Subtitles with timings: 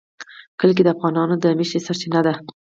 [0.59, 2.33] کلي د افغانانو د معیشت سرچینه ده.